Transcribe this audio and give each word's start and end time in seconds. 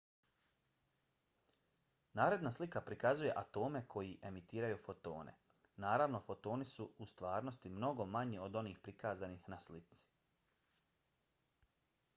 naredna 2.19 2.51
slika 2.55 2.81
prikazuje 2.87 3.33
atome 3.41 3.81
koji 3.95 4.15
emitiraju 4.31 4.79
fotone. 4.85 5.35
naravno 5.87 6.23
fotoni 6.31 6.69
su 6.73 6.89
u 7.05 7.09
stvarnosti 7.15 7.73
mnogo 7.77 8.11
manji 8.19 8.43
od 8.49 8.59
onih 8.65 8.83
prikazanih 8.89 9.49
na 9.57 9.61
slici 9.69 10.03